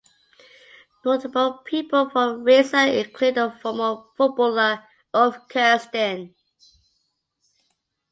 [1.05, 6.33] Notable people from Riesa include the former footballer Ulf Kirsten.